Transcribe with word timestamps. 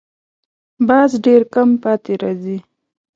باز 0.87 1.11
ډېر 1.25 1.41
کم 1.53 1.69
پاتې 1.83 2.13
راځي 2.21 2.57